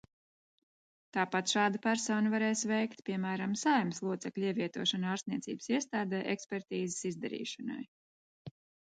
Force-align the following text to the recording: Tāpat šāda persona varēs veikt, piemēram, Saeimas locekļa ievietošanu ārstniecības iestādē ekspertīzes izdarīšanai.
Tāpat 1.15 1.51
šāda 1.55 1.81
persona 1.81 2.31
varēs 2.35 2.63
veikt, 2.71 3.03
piemēram, 3.09 3.53
Saeimas 3.63 4.01
locekļa 4.05 4.47
ievietošanu 4.53 5.11
ārstniecības 5.11 5.69
iestādē 5.75 6.23
ekspertīzes 6.35 7.05
izdarīšanai. 7.11 7.85